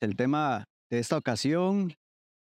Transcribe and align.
El 0.00 0.14
tema 0.14 0.64
de 0.90 1.00
esta 1.00 1.16
ocasión 1.16 1.92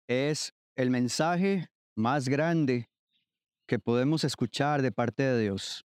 es 0.07 0.53
el 0.77 0.91
mensaje 0.91 1.69
más 1.97 2.29
grande 2.29 2.91
que 3.67 3.79
podemos 3.79 4.25
escuchar 4.25 4.83
de 4.83 4.93
parte 4.93 5.23
de 5.23 5.41
Dios. 5.41 5.87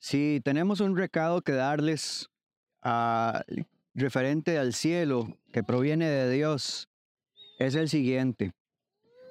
Si 0.00 0.40
tenemos 0.44 0.80
un 0.80 0.96
recado 0.96 1.40
que 1.42 1.52
darles 1.52 2.26
a, 2.82 3.44
referente 3.94 4.58
al 4.58 4.72
cielo 4.72 5.38
que 5.52 5.62
proviene 5.62 6.08
de 6.08 6.32
Dios, 6.32 6.88
es 7.60 7.76
el 7.76 7.88
siguiente. 7.88 8.50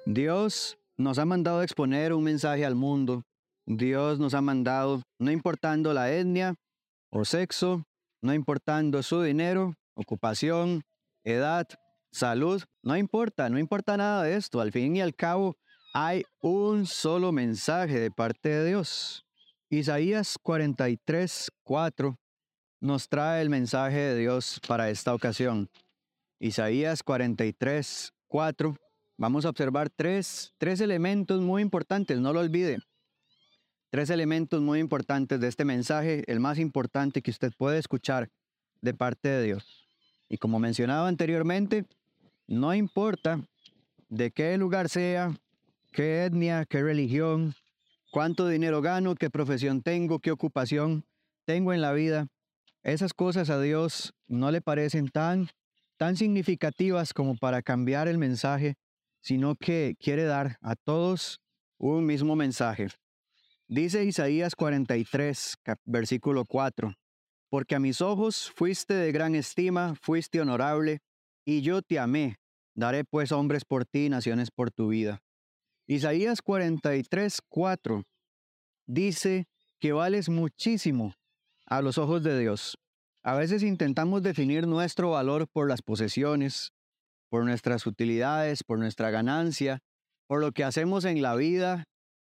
Dios 0.06 0.78
nos 0.96 1.18
ha 1.18 1.26
mandado 1.26 1.62
exponer 1.62 2.14
un 2.14 2.24
mensaje 2.24 2.64
al 2.64 2.76
mundo. 2.76 3.24
Dios 3.66 4.18
nos 4.18 4.32
ha 4.32 4.40
mandado, 4.40 5.02
no 5.18 5.30
importando 5.30 5.92
la 5.92 6.10
etnia 6.10 6.54
o 7.10 7.26
sexo, 7.26 7.84
no 8.22 8.32
importando 8.32 9.02
su 9.02 9.20
dinero, 9.20 9.74
ocupación, 9.94 10.82
edad, 11.26 11.66
salud, 12.12 12.62
no 12.82 12.96
importa, 12.96 13.50
no 13.50 13.58
importa 13.58 13.96
nada 13.96 14.22
de 14.22 14.36
esto. 14.36 14.60
Al 14.60 14.72
fin 14.72 14.96
y 14.96 15.02
al 15.02 15.14
cabo, 15.14 15.56
hay 15.92 16.24
un 16.40 16.86
solo 16.86 17.32
mensaje 17.32 17.98
de 17.98 18.10
parte 18.10 18.48
de 18.48 18.68
Dios. 18.68 19.26
Isaías 19.68 20.38
43, 20.40 21.50
4 21.64 22.18
nos 22.80 23.08
trae 23.08 23.42
el 23.42 23.50
mensaje 23.50 23.96
de 23.96 24.18
Dios 24.18 24.60
para 24.68 24.90
esta 24.90 25.14
ocasión. 25.14 25.68
Isaías 26.38 27.02
43, 27.02 28.12
4. 28.28 28.76
Vamos 29.18 29.44
a 29.44 29.48
observar 29.48 29.90
tres, 29.90 30.52
tres 30.58 30.80
elementos 30.80 31.40
muy 31.40 31.62
importantes, 31.62 32.20
no 32.20 32.32
lo 32.32 32.40
olvide. 32.40 32.78
Tres 33.90 34.10
elementos 34.10 34.60
muy 34.60 34.78
importantes 34.78 35.40
de 35.40 35.48
este 35.48 35.64
mensaje, 35.64 36.22
el 36.26 36.38
más 36.38 36.58
importante 36.58 37.22
que 37.22 37.30
usted 37.30 37.52
puede 37.56 37.78
escuchar 37.78 38.30
de 38.82 38.92
parte 38.92 39.28
de 39.28 39.42
Dios. 39.42 39.85
Y 40.28 40.38
como 40.38 40.58
mencionaba 40.58 41.08
anteriormente, 41.08 41.84
no 42.46 42.74
importa 42.74 43.40
de 44.08 44.30
qué 44.30 44.56
lugar 44.56 44.88
sea, 44.88 45.36
qué 45.92 46.24
etnia, 46.24 46.64
qué 46.64 46.82
religión, 46.82 47.54
cuánto 48.10 48.48
dinero 48.48 48.82
gano, 48.82 49.14
qué 49.14 49.30
profesión 49.30 49.82
tengo, 49.82 50.18
qué 50.18 50.30
ocupación 50.30 51.04
tengo 51.44 51.72
en 51.72 51.80
la 51.80 51.92
vida, 51.92 52.28
esas 52.82 53.14
cosas 53.14 53.50
a 53.50 53.60
Dios 53.60 54.14
no 54.28 54.52
le 54.52 54.60
parecen 54.60 55.08
tan, 55.08 55.48
tan 55.96 56.16
significativas 56.16 57.12
como 57.12 57.36
para 57.36 57.60
cambiar 57.62 58.06
el 58.06 58.16
mensaje, 58.16 58.76
sino 59.20 59.56
que 59.56 59.96
quiere 59.98 60.22
dar 60.22 60.56
a 60.60 60.76
todos 60.76 61.40
un 61.78 62.06
mismo 62.06 62.36
mensaje. 62.36 62.86
Dice 63.66 64.04
Isaías 64.04 64.54
43, 64.54 65.56
versículo 65.84 66.44
4, 66.44 66.94
porque 67.50 67.74
a 67.74 67.80
mis 67.80 68.00
ojos 68.00 68.50
fuiste 68.54 68.94
de 68.94 69.12
gran 69.12 69.34
estima, 69.34 69.94
fuiste 70.00 70.40
honorable, 70.40 71.00
y 71.44 71.62
yo 71.62 71.82
te 71.82 71.98
amé. 71.98 72.36
Daré 72.74 73.04
pues 73.04 73.32
hombres 73.32 73.64
por 73.64 73.84
ti, 73.86 74.08
naciones 74.08 74.50
por 74.50 74.70
tu 74.70 74.88
vida. 74.88 75.20
Isaías 75.88 76.42
43, 76.42 77.40
4 77.48 78.02
dice 78.86 79.46
que 79.80 79.92
vales 79.92 80.28
muchísimo 80.28 81.14
a 81.66 81.80
los 81.80 81.98
ojos 81.98 82.22
de 82.22 82.38
Dios. 82.38 82.76
A 83.22 83.34
veces 83.34 83.62
intentamos 83.62 84.22
definir 84.22 84.66
nuestro 84.66 85.10
valor 85.10 85.48
por 85.48 85.68
las 85.68 85.82
posesiones, 85.82 86.72
por 87.28 87.44
nuestras 87.44 87.86
utilidades, 87.86 88.62
por 88.62 88.78
nuestra 88.78 89.10
ganancia, 89.10 89.80
por 90.26 90.40
lo 90.40 90.52
que 90.52 90.64
hacemos 90.64 91.04
en 91.04 91.22
la 91.22 91.34
vida, 91.34 91.84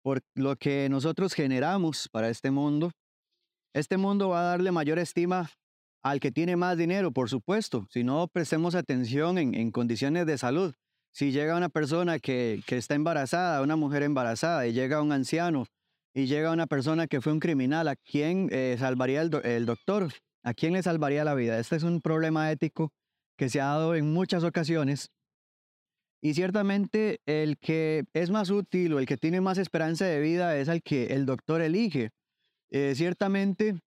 por 0.03 0.21
lo 0.35 0.55
que 0.55 0.87
nosotros 0.89 1.33
generamos 1.33 2.07
para 2.11 2.29
este 2.29 2.51
mundo. 2.51 2.91
Este 3.75 3.97
mundo 3.97 4.29
va 4.29 4.39
a 4.39 4.43
darle 4.51 4.71
mayor 4.71 4.99
estima 4.99 5.51
al 6.01 6.21
que 6.21 6.31
tiene 6.31 6.55
más 6.55 6.77
dinero, 6.77 7.11
por 7.11 7.29
supuesto, 7.29 7.85
si 7.91 8.05
no 8.05 8.29
prestemos 8.29 8.73
atención 8.73 9.37
en, 9.37 9.69
condiciones 9.71 10.25
de 10.25 10.37
salud. 10.37 10.73
Si 11.11 11.33
llega 11.33 11.57
una 11.57 11.67
persona 11.67 12.19
que, 12.19 12.63
está 12.69 12.95
embarazada, 12.95 13.61
una 13.61 13.75
mujer 13.75 14.03
embarazada, 14.03 14.65
y 14.65 14.71
llega 14.71 15.01
un 15.01 15.11
anciano 15.11 15.65
y 16.13 16.25
llega 16.27 16.53
una 16.53 16.67
persona 16.67 17.07
que 17.07 17.19
fue 17.19 17.33
un 17.33 17.41
criminal, 17.41 17.89
¿a 17.89 17.97
quién 17.97 18.47
eh, 18.53 18.77
salvaría 18.79 19.21
el, 19.21 19.65
doctor? 19.65 20.13
¿A 20.41 20.53
quién 20.53 20.71
le 20.71 20.81
salvaría 20.81 21.25
la 21.25 21.35
vida? 21.35 21.59
Este 21.59 21.75
es 21.75 21.83
un 21.83 21.99
problema 21.99 22.49
ético 22.49 22.93
que 23.37 23.49
se 23.49 23.59
ha 23.59 23.65
dado 23.65 23.93
en 23.95 24.13
muchas 24.13 24.45
ocasiones. 24.45 25.09
Y 26.21 26.33
ciertamente 26.33 27.19
el 27.25 27.57
que 27.57 28.05
es 28.13 28.29
más 28.29 28.51
útil 28.51 28.93
o 28.93 28.99
el 28.99 29.05
que 29.05 29.17
tiene 29.17 29.41
más 29.41 29.57
esperanza 29.57 30.05
de 30.05 30.21
vida 30.21 30.57
es 30.57 30.69
al 30.69 30.81
que 30.81 31.07
el 31.07 31.25
doctor 31.25 31.61
elige. 31.61 32.11
Eh, 32.77 32.93
ciertamente 32.93 33.79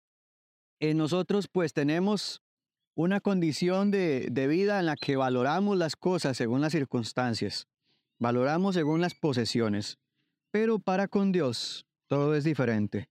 eh, 0.78 0.94
nosotros 0.94 1.48
pues 1.48 1.72
tenemos 1.72 2.40
una 2.94 3.20
condición 3.20 3.90
de, 3.90 4.28
de 4.30 4.46
vida 4.46 4.78
en 4.78 4.86
la 4.86 4.94
que 4.94 5.16
valoramos 5.16 5.76
las 5.76 5.96
cosas 5.96 6.36
según 6.36 6.60
las 6.60 6.70
circunstancias, 6.70 7.66
valoramos 8.20 8.76
según 8.76 9.00
las 9.00 9.16
posesiones, 9.16 9.98
pero 10.52 10.78
para 10.78 11.08
con 11.08 11.32
Dios 11.32 11.84
todo 12.06 12.36
es 12.36 12.44
diferente. 12.44 13.08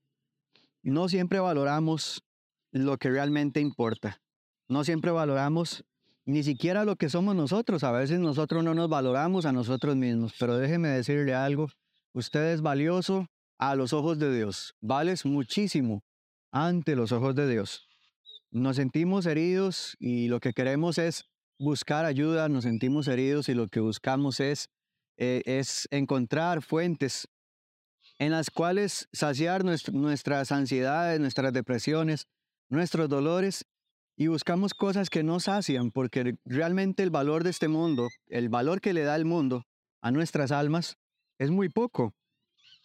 No 0.82 1.10
siempre 1.10 1.40
valoramos 1.40 2.24
lo 2.72 2.96
que 2.96 3.10
realmente 3.10 3.60
importa. 3.60 4.22
No 4.68 4.82
siempre 4.82 5.10
valoramos 5.10 5.84
ni 6.24 6.42
siquiera 6.42 6.86
lo 6.86 6.96
que 6.96 7.10
somos 7.10 7.36
nosotros. 7.36 7.84
A 7.84 7.92
veces 7.92 8.18
nosotros 8.18 8.64
no 8.64 8.72
nos 8.72 8.88
valoramos 8.88 9.44
a 9.44 9.52
nosotros 9.52 9.94
mismos. 9.94 10.32
Pero 10.40 10.56
déjeme 10.56 10.88
decirle 10.88 11.34
algo. 11.34 11.68
Usted 12.14 12.54
es 12.54 12.62
valioso 12.62 13.28
a 13.58 13.74
los 13.74 13.92
ojos 13.92 14.18
de 14.18 14.34
Dios. 14.34 14.74
Vales 14.80 15.24
muchísimo 15.24 16.02
ante 16.52 16.96
los 16.96 17.12
ojos 17.12 17.34
de 17.34 17.48
Dios. 17.48 17.88
Nos 18.50 18.76
sentimos 18.76 19.26
heridos 19.26 19.96
y 19.98 20.28
lo 20.28 20.40
que 20.40 20.52
queremos 20.52 20.98
es 20.98 21.24
buscar 21.58 22.04
ayuda. 22.04 22.48
Nos 22.48 22.64
sentimos 22.64 23.08
heridos 23.08 23.48
y 23.48 23.54
lo 23.54 23.68
que 23.68 23.80
buscamos 23.80 24.40
es, 24.40 24.68
eh, 25.16 25.42
es 25.44 25.88
encontrar 25.90 26.62
fuentes 26.62 27.28
en 28.18 28.30
las 28.30 28.50
cuales 28.50 29.08
saciar 29.12 29.62
nuestras 29.64 30.52
ansiedades, 30.52 31.20
nuestras 31.20 31.52
depresiones, 31.52 32.26
nuestros 32.68 33.08
dolores 33.08 33.66
y 34.16 34.28
buscamos 34.28 34.72
cosas 34.72 35.10
que 35.10 35.22
no 35.22 35.40
sacian, 35.40 35.90
porque 35.90 36.38
realmente 36.44 37.02
el 37.02 37.10
valor 37.10 37.44
de 37.44 37.50
este 37.50 37.68
mundo, 37.68 38.08
el 38.28 38.48
valor 38.48 38.80
que 38.80 38.94
le 38.94 39.02
da 39.02 39.14
el 39.14 39.26
mundo 39.26 39.64
a 40.00 40.10
nuestras 40.10 40.52
almas, 40.52 40.96
es 41.38 41.50
muy 41.50 41.68
poco. 41.68 42.14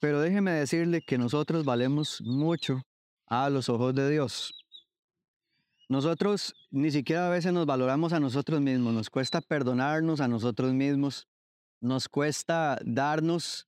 Pero 0.02 0.20
déjeme 0.20 0.52
decirle 0.52 1.04
que 1.04 1.20
nosotros 1.20 1.64
valemos 1.64 2.22
mucho 2.26 2.82
a 3.28 3.52
los 3.52 3.70
ojos 3.70 3.94
de 3.94 4.10
Dios. 4.10 4.52
Nosotros 5.90 6.56
ni 6.72 6.90
siquiera 6.90 7.28
a 7.28 7.30
veces 7.30 7.54
nos 7.54 7.68
valoramos 7.68 8.12
a 8.12 8.20
nosotros 8.20 8.62
mismos, 8.62 8.96
nos 8.96 9.12
cuesta 9.12 9.42
perdonarnos 9.42 10.20
a 10.20 10.28
nosotros 10.28 10.74
mismos, 10.74 11.28
nos 11.80 12.10
cuesta 12.10 12.80
darnos 12.84 13.68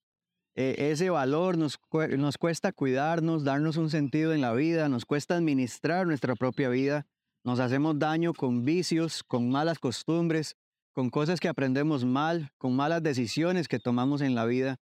eh, 0.55 0.75
ese 0.91 1.11
valor, 1.11 1.55
nos, 1.55 1.79
nos 2.17 2.37
cuesta 2.39 2.71
cuidarnos, 2.71 3.43
darnos 3.43 3.77
un 3.77 3.91
sentido 3.91 4.33
en 4.33 4.41
la 4.41 4.53
vida, 4.53 4.89
nos 4.89 5.05
cuesta 5.05 5.35
administrar 5.35 6.07
nuestra 6.07 6.35
propia 6.35 6.69
vida, 6.69 7.05
nos 7.43 7.59
hacemos 7.59 7.99
daño 7.99 8.33
con 8.33 8.65
vicios, 8.65 9.21
con 9.21 9.51
malas 9.51 9.77
costumbres, 9.77 10.55
con 10.93 11.11
cosas 11.11 11.39
que 11.39 11.47
aprendemos 11.47 12.05
mal, 12.05 12.51
con 12.57 12.75
malas 12.75 13.03
decisiones 13.03 13.67
que 13.67 13.77
tomamos 13.77 14.21
en 14.21 14.33
la 14.33 14.45
vida. 14.45 14.79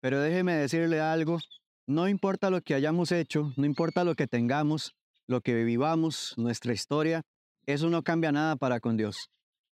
Pero 0.00 0.20
déjeme 0.20 0.54
decirle 0.54 1.00
algo, 1.00 1.38
no 1.86 2.08
importa 2.08 2.50
lo 2.50 2.60
que 2.62 2.74
hayamos 2.74 3.12
hecho, 3.12 3.52
no 3.56 3.66
importa 3.66 4.04
lo 4.04 4.14
que 4.14 4.26
tengamos, 4.26 4.94
lo 5.26 5.40
que 5.40 5.64
vivamos, 5.64 6.34
nuestra 6.36 6.72
historia, 6.72 7.22
eso 7.66 7.90
no 7.90 8.02
cambia 8.02 8.32
nada 8.32 8.56
para 8.56 8.80
con 8.80 8.96
Dios. 8.96 9.30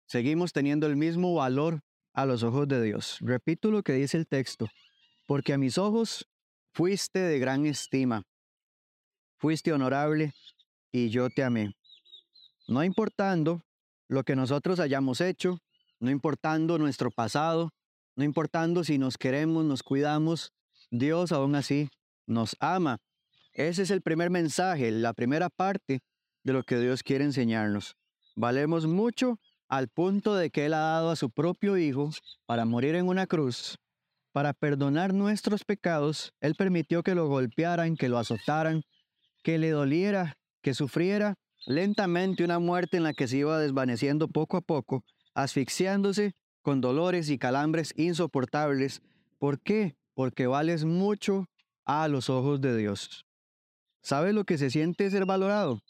Seguimos 0.07 0.53
teniendo 0.53 0.87
el 0.87 0.95
mismo 0.95 1.35
valor 1.35 1.81
a 2.13 2.25
los 2.25 2.43
ojos 2.43 2.67
de 2.67 2.81
Dios. 2.81 3.17
Repito 3.21 3.71
lo 3.71 3.83
que 3.83 3.93
dice 3.93 4.17
el 4.17 4.27
texto 4.27 4.67
porque 5.27 5.53
a 5.53 5.57
mis 5.57 5.77
ojos 5.77 6.27
fuiste 6.73 7.19
de 7.19 7.39
gran 7.39 7.65
estima, 7.65 8.23
fuiste 9.37 9.71
honorable 9.73 10.33
y 10.91 11.09
yo 11.09 11.29
te 11.29 11.43
amé. 11.43 11.75
No 12.67 12.83
importando 12.83 13.61
lo 14.07 14.23
que 14.23 14.35
nosotros 14.35 14.79
hayamos 14.79 15.21
hecho, 15.21 15.59
no 15.99 16.11
importando 16.11 16.77
nuestro 16.77 17.11
pasado, 17.11 17.71
no 18.15 18.23
importando 18.23 18.83
si 18.83 18.97
nos 18.97 19.17
queremos, 19.17 19.65
nos 19.65 19.83
cuidamos, 19.83 20.53
Dios 20.91 21.31
aún 21.31 21.55
así 21.55 21.89
nos 22.25 22.55
ama. 22.59 22.99
Ese 23.53 23.83
es 23.83 23.91
el 23.91 24.01
primer 24.01 24.29
mensaje, 24.29 24.91
la 24.91 25.13
primera 25.13 25.49
parte 25.49 26.01
de 26.43 26.53
lo 26.53 26.63
que 26.63 26.79
Dios 26.79 27.03
quiere 27.03 27.23
enseñarnos. 27.23 27.95
Valemos 28.35 28.87
mucho 28.87 29.39
al 29.67 29.89
punto 29.89 30.35
de 30.35 30.49
que 30.49 30.65
Él 30.65 30.73
ha 30.73 30.79
dado 30.79 31.11
a 31.11 31.15
su 31.15 31.29
propio 31.29 31.77
Hijo 31.77 32.09
para 32.45 32.65
morir 32.65 32.95
en 32.95 33.07
una 33.07 33.27
cruz 33.27 33.77
para 34.33 34.51
perdonar 34.51 35.13
nuestros 35.13 35.63
pecados, 35.63 36.33
Él 36.41 36.55
permitió 36.55 37.03
que 37.03 37.15
lo 37.15 37.27
golpearan, 37.27 37.95
que 37.95 38.09
lo 38.09 38.17
azotaran, 38.17 38.81
que 39.43 39.59
le 39.59 39.69
doliera, 39.69 40.37
que 40.61 40.73
sufriera 40.73 41.35
lentamente 41.65 42.43
una 42.43 42.59
muerte 42.59 42.97
en 42.97 43.03
la 43.03 43.13
que 43.13 43.27
se 43.27 43.37
iba 43.37 43.59
desvaneciendo 43.59 44.27
poco 44.27 44.57
a 44.57 44.61
poco, 44.61 45.05
asfixiándose 45.35 46.33
con 46.63 46.81
dolores 46.81 47.29
y 47.29 47.37
calambres 47.37 47.93
insoportables. 47.95 49.03
¿Por 49.37 49.59
qué? 49.59 49.95
Porque 50.15 50.47
vales 50.47 50.85
mucho 50.85 51.45
a 51.85 52.07
los 52.07 52.31
ojos 52.31 52.59
de 52.61 52.75
Dios. 52.75 53.27
¿Sabes 54.01 54.33
lo 54.33 54.45
que 54.45 54.57
se 54.57 54.71
siente 54.71 55.11
ser 55.11 55.25
valorado? 55.25 55.81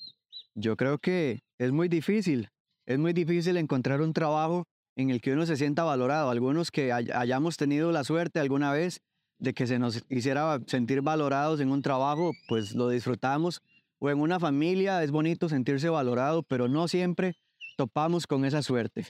Yo 0.53 0.75
creo 0.75 0.97
que 0.97 1.39
es 1.57 1.71
muy 1.71 1.87
difícil 1.87 2.49
es 2.85 2.99
muy 2.99 3.13
difícil 3.13 3.57
encontrar 3.57 4.01
un 4.01 4.13
trabajo 4.13 4.67
en 4.95 5.09
el 5.09 5.21
que 5.21 5.33
uno 5.33 5.45
se 5.45 5.55
sienta 5.55 5.83
valorado. 5.83 6.29
Algunos 6.29 6.69
que 6.69 6.91
hayamos 6.91 7.57
tenido 7.57 7.91
la 7.91 8.03
suerte 8.03 8.39
alguna 8.39 8.71
vez 8.71 9.01
de 9.39 9.53
que 9.53 9.67
se 9.67 9.79
nos 9.79 10.03
hiciera 10.09 10.59
sentir 10.67 11.01
valorados 11.01 11.59
en 11.59 11.71
un 11.71 11.81
trabajo, 11.81 12.33
pues 12.47 12.75
lo 12.75 12.89
disfrutamos. 12.89 13.61
O 13.99 14.09
en 14.09 14.19
una 14.19 14.39
familia 14.39 15.01
es 15.03 15.11
bonito 15.11 15.47
sentirse 15.47 15.89
valorado, 15.89 16.43
pero 16.43 16.67
no 16.67 16.87
siempre 16.87 17.35
topamos 17.77 18.27
con 18.27 18.43
esa 18.43 18.61
suerte. 18.61 19.07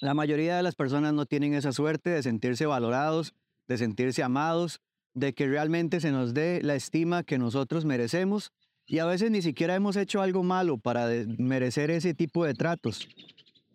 La 0.00 0.12
mayoría 0.12 0.56
de 0.56 0.62
las 0.62 0.74
personas 0.74 1.14
no 1.14 1.24
tienen 1.24 1.54
esa 1.54 1.72
suerte 1.72 2.10
de 2.10 2.22
sentirse 2.22 2.66
valorados, 2.66 3.34
de 3.66 3.78
sentirse 3.78 4.22
amados, 4.22 4.80
de 5.14 5.32
que 5.32 5.46
realmente 5.46 6.00
se 6.00 6.12
nos 6.12 6.34
dé 6.34 6.60
la 6.62 6.74
estima 6.74 7.22
que 7.22 7.38
nosotros 7.38 7.86
merecemos 7.86 8.52
y 8.86 8.98
a 8.98 9.06
veces 9.06 9.30
ni 9.30 9.40
siquiera 9.40 9.74
hemos 9.74 9.96
hecho 9.96 10.20
algo 10.20 10.42
malo 10.42 10.76
para 10.76 11.08
merecer 11.38 11.90
ese 11.90 12.12
tipo 12.12 12.44
de 12.44 12.52
tratos. 12.52 13.08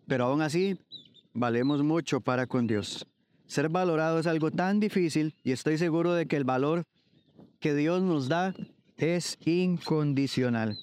Pero 0.06 0.26
aún 0.26 0.42
así, 0.42 0.78
valemos 1.34 1.82
mucho 1.82 2.20
para 2.20 2.46
con 2.46 2.68
Dios. 2.68 3.06
Ser 3.46 3.68
valorado 3.68 4.20
es 4.20 4.28
algo 4.28 4.52
tan 4.52 4.78
difícil 4.78 5.34
y 5.42 5.50
estoy 5.50 5.76
seguro 5.76 6.14
de 6.14 6.26
que 6.26 6.36
el 6.36 6.44
valor 6.44 6.84
que 7.58 7.74
Dios 7.74 8.02
nos 8.02 8.28
da 8.28 8.54
es 8.96 9.36
incondicional. 9.44 10.78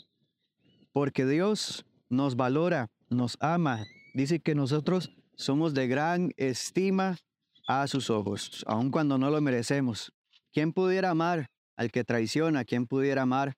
Porque 0.92 1.26
Dios 1.26 1.86
nos 2.10 2.36
valora, 2.36 2.90
nos 3.10 3.38
ama. 3.40 3.86
Dice 4.14 4.40
que 4.40 4.54
nosotros 4.54 5.12
somos 5.40 5.74
de 5.74 5.88
gran 5.88 6.34
estima 6.36 7.18
a 7.66 7.88
sus 7.88 8.10
ojos, 8.10 8.66
aun 8.68 8.92
cuando 8.92 9.18
no 9.18 9.30
lo 9.30 9.40
merecemos. 9.40 10.12
¿Quién 10.52 10.74
pudiera 10.74 11.12
amar 11.12 11.50
al 11.78 11.92
que 11.92 12.04
traiciona? 12.04 12.66
¿Quién 12.66 12.88
pudiera 12.88 13.22
amar 13.22 13.56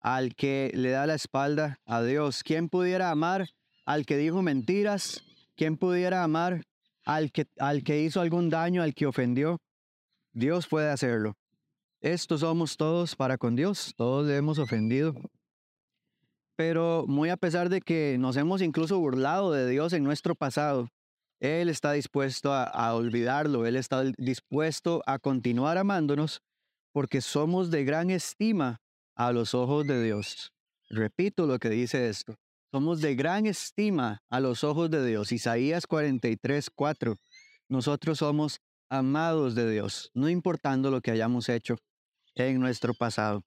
al 0.00 0.34
que 0.34 0.70
le 0.74 0.90
da 0.90 1.06
la 1.06 1.14
espalda 1.14 1.80
a 1.84 2.02
Dios? 2.02 2.42
¿Quién 2.42 2.70
pudiera 2.70 3.10
amar 3.10 3.50
al 3.84 4.06
que 4.06 4.16
dijo 4.16 4.40
mentiras? 4.40 5.22
¿Quién 5.54 5.76
pudiera 5.76 6.24
amar 6.24 6.62
al 7.04 7.30
que, 7.30 7.46
al 7.58 7.84
que 7.84 8.00
hizo 8.00 8.22
algún 8.22 8.48
daño, 8.48 8.82
al 8.82 8.94
que 8.94 9.04
ofendió? 9.04 9.60
Dios 10.32 10.66
puede 10.66 10.88
hacerlo. 10.88 11.36
Estos 12.00 12.40
somos 12.40 12.78
todos 12.78 13.16
para 13.16 13.36
con 13.36 13.54
Dios, 13.54 13.92
todos 13.96 14.26
le 14.26 14.36
hemos 14.36 14.58
ofendido. 14.58 15.14
Pero 16.56 17.04
muy 17.06 17.28
a 17.28 17.36
pesar 17.36 17.68
de 17.68 17.82
que 17.82 18.16
nos 18.18 18.38
hemos 18.38 18.62
incluso 18.62 18.98
burlado 18.98 19.52
de 19.52 19.68
Dios 19.68 19.92
en 19.92 20.04
nuestro 20.04 20.34
pasado, 20.34 20.88
Él 21.40 21.68
está 21.68 21.92
dispuesto 21.92 22.52
a, 22.52 22.94
olvidarlo, 22.94 23.66
Él 23.66 23.76
está 23.76 24.02
dispuesto 24.16 25.02
a 25.06 25.18
continuar 25.18 25.78
amándonos 25.78 26.42
porque 26.92 27.20
somos 27.20 27.70
de 27.70 27.84
gran 27.84 28.10
estima 28.10 28.80
a 29.14 29.32
los 29.32 29.54
ojos 29.54 29.86
de 29.86 30.02
Dios. 30.02 30.52
Repito 30.90 31.46
lo 31.46 31.58
que 31.58 31.68
dice 31.68 32.08
esto. 32.08 32.34
Somos 32.72 33.00
de 33.00 33.14
gran 33.14 33.46
estima 33.46 34.22
a 34.30 34.40
los 34.40 34.64
ojos 34.64 34.90
de 34.90 35.06
Dios. 35.06 35.32
Isaías 35.32 35.86
43, 35.86 36.70
4. 36.74 37.16
Nosotros 37.68 38.18
somos 38.18 38.60
amados 38.90 39.54
de 39.54 39.70
Dios, 39.70 40.10
no 40.14 40.28
importando 40.28 40.90
lo 40.90 41.00
que 41.00 41.10
hayamos 41.10 41.48
hecho 41.48 41.76
en 42.34 42.58
nuestro 42.60 42.94
pasado. 42.94 43.44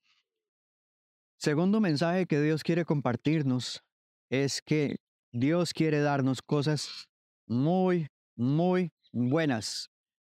Segundo 1.38 1.80
mensaje 1.80 2.28
que 2.28 2.40
Dios 2.40 2.64
quiere 2.64 2.86
compartirnos 2.86 3.82
es 4.30 4.62
que 4.62 4.98
Dios 5.32 5.74
quiere 5.74 6.02
darnos 6.02 6.42
cosas 6.42 7.10
muy, 7.51 8.07
muy 8.36 8.92
buenas. 9.12 9.89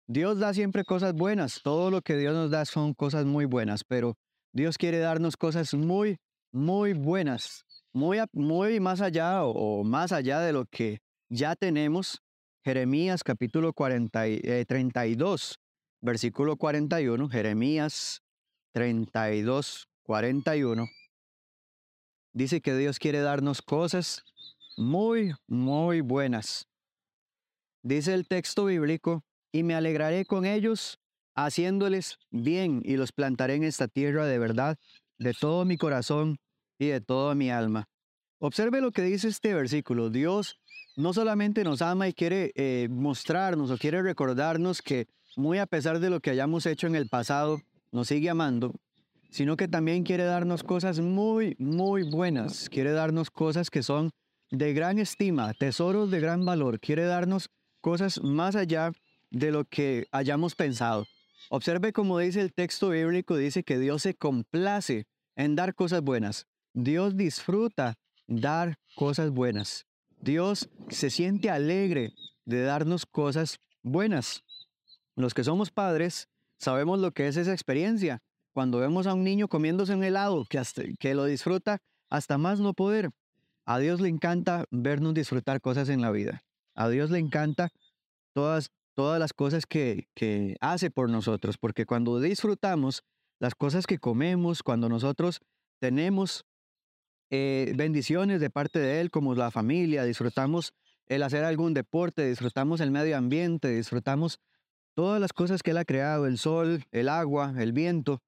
Dios 0.08 0.38
da 0.38 0.54
siempre 0.54 0.84
cosas 0.84 1.14
buenas. 1.14 1.62
Todo 1.64 1.90
lo 1.90 2.02
que 2.02 2.16
Dios 2.18 2.36
nos 2.36 2.52
da 2.52 2.66
son 2.66 2.94
cosas 2.94 3.26
muy 3.26 3.46
buenas, 3.46 3.84
pero 3.84 4.16
Dios 4.54 4.78
quiere 4.78 5.00
darnos 5.00 5.36
cosas 5.36 5.74
muy, 5.74 6.18
muy 6.52 6.94
buenas 6.94 7.66
muy, 7.96 8.20
muy 8.34 8.82
más 8.82 9.00
allá 9.00 9.46
o, 9.46 9.86
más 9.86 10.12
allá 10.12 10.42
de 10.42 10.52
lo 10.52 10.66
que 10.66 11.00
ya 11.30 11.56
tenemos, 11.56 12.22
Jeremías 12.66 13.24
capítulo 13.24 13.72
40, 13.72 14.22
32, 14.68 15.52
eh, 15.52 15.56
versículo 16.02 16.58
41, 16.58 17.30
Jeremías 17.30 18.22
32, 18.74 19.88
41, 20.04 20.88
dice 22.34 22.60
que 22.60 22.76
Dios 22.76 23.00
quiere 23.00 23.22
darnos 23.22 23.62
cosas 23.62 24.26
muy, 24.76 25.34
muy 25.48 26.02
buenas. 26.02 26.68
Dice 27.86 28.16
el 28.16 28.28
texto 28.28 28.66
bíblico, 28.66 29.24
y 29.52 29.62
me 29.62 29.76
alegraré 29.76 30.26
con 30.26 30.44
ellos, 30.44 30.98
haciéndoles 31.36 32.18
bien, 32.32 32.82
y 32.84 32.98
los 32.98 33.12
plantaré 33.12 33.54
en 33.54 33.64
esta 33.64 33.88
tierra 33.88 34.26
de 34.26 34.40
verdad, 34.40 34.80
de 35.20 35.36
todo 35.36 35.66
mi 35.66 35.78
corazón 35.78 36.40
y 36.80 36.88
de 36.88 37.00
toda 37.00 37.36
mi 37.36 37.52
alma. 37.52 37.88
Observe 38.40 38.82
lo 38.82 38.92
que 38.92 39.04
dice 39.04 39.28
este 39.28 39.54
versículo. 39.54 40.10
Dios 40.10 40.60
no 40.96 41.14
solamente 41.14 41.64
nos 41.64 41.84
ama 41.84 42.08
y 42.08 42.14
quiere 42.14 42.54
eh, 42.56 42.88
mostrarnos 42.90 43.70
o 43.70 43.78
quiere 43.78 44.02
recordarnos 44.02 44.82
que 44.82 45.06
muy 45.36 45.60
a 45.60 45.68
pesar 45.68 46.00
de 46.00 46.10
lo 46.10 46.22
que 46.22 46.32
hayamos 46.32 46.66
hecho 46.66 46.88
en 46.88 46.96
el 46.96 47.08
pasado, 47.08 47.62
nos 47.92 48.08
sigue 48.08 48.32
amando, 48.32 48.74
sino 49.30 49.58
que 49.58 49.68
también 49.68 50.04
quiere 50.04 50.24
darnos 50.24 50.64
cosas 50.64 51.02
muy, 51.02 51.56
muy 51.60 52.02
buenas. 52.02 52.68
Quiere 52.68 52.94
darnos 52.94 53.30
cosas 53.30 53.70
que 53.70 53.84
son 53.84 54.10
de 54.50 54.74
gran 54.74 54.98
estima, 54.98 55.54
tesoros 55.54 56.10
de 56.10 56.20
gran 56.20 56.46
valor. 56.46 56.80
Quiere 56.80 57.04
darnos 57.06 57.48
cosas 57.86 58.20
más 58.24 58.56
allá 58.56 58.94
de 59.30 59.52
lo 59.52 59.64
que 59.64 60.08
hayamos 60.12 60.56
pensado. 60.56 61.06
Observe 61.52 61.94
como 61.94 62.18
dice 62.18 62.42
el 62.42 62.52
texto 62.52 62.90
bíblico, 62.90 63.38
dice 63.38 63.64
que 63.64 63.78
Dios 63.78 64.02
se 64.02 64.16
complace 64.16 65.06
en 65.36 65.56
dar 65.56 65.76
cosas 65.76 66.02
buenas. 66.02 66.48
Dios 66.74 67.16
disfruta 67.16 68.00
dar 68.26 68.80
cosas 68.96 69.30
buenas. 69.30 69.86
Dios 70.20 70.68
se 70.90 71.12
siente 71.12 71.52
alegre 71.52 72.16
de 72.46 72.64
darnos 72.64 73.06
cosas 73.06 73.60
buenas. 73.84 74.44
Los 75.16 75.36
que 75.36 75.44
somos 75.44 75.70
padres 75.70 76.28
sabemos 76.58 76.98
lo 76.98 77.12
que 77.12 77.28
es 77.28 77.38
esa 77.38 77.54
experiencia. 77.54 78.24
Cuando 78.52 78.80
vemos 78.80 79.06
a 79.06 79.14
un 79.14 79.24
niño 79.24 79.48
comiéndose 79.48 79.94
un 79.94 80.04
helado 80.04 80.44
que, 80.50 80.60
que 80.98 81.14
lo 81.14 81.26
disfruta 81.26 81.84
hasta 82.10 82.40
más 82.40 82.60
no 82.60 82.74
poder. 82.74 83.12
A 83.64 83.78
Dios 83.78 84.02
le 84.02 84.10
encanta 84.10 84.66
vernos 84.72 85.14
disfrutar 85.14 85.62
cosas 85.62 85.90
en 85.90 86.02
la 86.02 86.10
vida. 86.10 86.45
A 86.76 86.90
Dios 86.90 87.10
le 87.10 87.20
encanta 87.20 87.70
todas, 88.34 88.72
todas 88.94 89.20
las 89.20 89.34
cosas 89.34 89.66
que, 89.66 90.08
que 90.14 90.58
hace 90.62 90.92
por 90.92 91.10
nosotros, 91.10 91.58
porque 91.58 91.86
cuando 91.86 92.20
disfrutamos 92.20 93.04
las 93.40 93.56
cosas 93.56 93.88
que 93.88 94.00
comemos, 94.00 94.64
cuando 94.64 94.90
nosotros 94.90 95.42
tenemos 95.80 96.46
eh, 97.32 97.74
bendiciones 97.76 98.40
de 98.40 98.50
parte 98.50 98.80
de 98.80 99.02
Él, 99.02 99.12
como 99.12 99.36
la 99.36 99.52
familia, 99.52 100.04
disfrutamos 100.04 100.74
el 101.08 101.24
hacer 101.24 101.44
algún 101.44 101.74
deporte, 101.74 102.28
disfrutamos 102.28 102.82
el 102.82 102.92
medio 102.92 103.18
ambiente, 103.18 103.70
disfrutamos 103.70 104.40
todas 104.96 105.20
las 105.20 105.34
cosas 105.34 105.64
que 105.64 105.72
Él 105.72 105.78
ha 105.78 105.86
creado, 105.86 106.28
el 106.28 106.38
sol, 106.38 106.84
el 106.92 107.10
agua, 107.10 107.54
el 107.58 107.74
viento, 107.74 108.22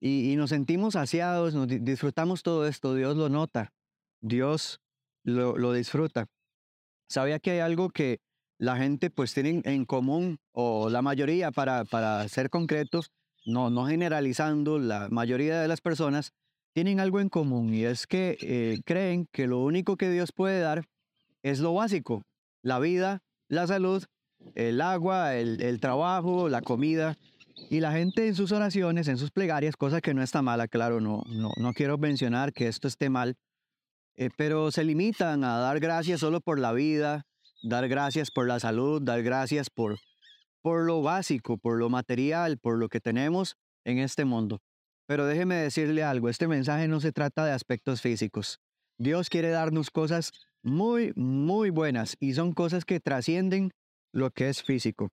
y, 0.00 0.36
nos 0.36 0.50
sentimos 0.50 0.92
saciados, 0.94 1.54
nos 1.54 1.66
disfrutamos 1.68 2.42
todo 2.42 2.66
esto, 2.66 2.94
Dios 2.94 3.16
lo 3.16 3.28
nota, 3.28 3.72
Dios 4.20 4.80
lo, 5.24 5.56
lo 5.56 5.72
disfruta. 5.72 6.26
Sabía 7.08 7.38
que 7.38 7.52
hay 7.52 7.58
algo 7.60 7.90
que 7.90 8.18
la 8.58 8.76
gente 8.76 9.10
pues 9.10 9.34
tiene 9.34 9.60
en 9.64 9.84
común, 9.84 10.38
o 10.52 10.88
la 10.90 11.02
mayoría 11.02 11.50
para, 11.50 11.84
para 11.84 12.26
ser 12.28 12.50
concretos, 12.50 13.10
no, 13.44 13.70
no 13.70 13.86
generalizando, 13.86 14.78
la 14.78 15.08
mayoría 15.10 15.60
de 15.60 15.68
las 15.68 15.80
personas 15.80 16.32
tienen 16.72 17.00
algo 17.00 17.20
en 17.20 17.28
común 17.28 17.72
y 17.72 17.84
es 17.84 18.06
que 18.06 18.36
eh, 18.40 18.80
creen 18.84 19.26
que 19.32 19.46
lo 19.46 19.60
único 19.60 19.96
que 19.96 20.10
Dios 20.10 20.30
puede 20.32 20.60
dar 20.60 20.84
es 21.42 21.60
lo 21.60 21.72
básico, 21.74 22.22
la 22.62 22.78
vida, 22.78 23.22
la 23.48 23.66
salud, 23.66 24.04
el 24.54 24.80
agua, 24.80 25.36
el, 25.36 25.80
trabajo, 25.80 26.48
la 26.48 26.60
comida. 26.60 27.16
Y 27.70 27.80
la 27.80 27.92
gente 27.92 28.28
en 28.28 28.34
sus 28.34 28.52
oraciones, 28.52 29.08
en 29.08 29.16
sus 29.16 29.30
plegarias, 29.30 29.76
cosa 29.76 30.02
que 30.02 30.12
no 30.12 30.22
está 30.22 30.42
mala, 30.42 30.68
claro, 30.68 31.00
no, 31.00 31.22
no, 31.26 31.52
no 31.56 31.72
quiero 31.72 31.96
mencionar 31.96 32.52
que 32.52 32.68
esto 32.68 32.86
esté 32.86 33.08
mal, 33.08 33.36
eh, 34.16 34.30
pero 34.36 34.70
se 34.70 34.84
limitan 34.84 35.44
a 35.44 35.58
dar 35.58 35.80
gracias 35.80 36.20
solo 36.20 36.40
por 36.40 36.58
la 36.58 36.72
vida, 36.72 37.26
dar 37.62 37.88
gracias 37.88 38.30
por 38.30 38.46
la 38.46 38.60
salud, 38.60 39.02
dar 39.02 39.22
gracias 39.22 39.70
por, 39.70 39.98
por 40.62 40.84
lo 40.84 41.02
básico, 41.02 41.58
por 41.58 41.78
lo 41.78 41.88
material, 41.88 42.58
por 42.58 42.78
lo 42.78 42.88
que 42.88 43.00
tenemos 43.00 43.56
en 43.84 43.98
este 43.98 44.24
mundo. 44.24 44.60
Pero 45.06 45.26
déjeme 45.26 45.56
decirle 45.56 46.02
algo, 46.02 46.28
este 46.28 46.48
mensaje 46.48 46.88
no 46.88 47.00
se 47.00 47.12
trata 47.12 47.44
de 47.44 47.52
aspectos 47.52 48.00
físicos. 48.00 48.58
Dios 48.98 49.28
quiere 49.28 49.50
darnos 49.50 49.90
cosas 49.90 50.32
muy, 50.62 51.12
muy 51.14 51.70
buenas 51.70 52.16
y 52.18 52.34
son 52.34 52.52
cosas 52.52 52.84
que 52.84 52.98
trascienden 52.98 53.70
lo 54.12 54.30
que 54.30 54.48
es 54.48 54.62
físico. 54.62 55.10